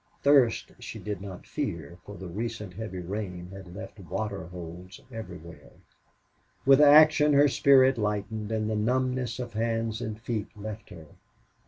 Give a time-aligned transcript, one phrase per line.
[0.23, 5.73] Thirst she did not fear, for the recent heavy rain had left waterholes everywhere.
[6.65, 11.05] With action her spirit lightened and the numbness of hands and feet left her.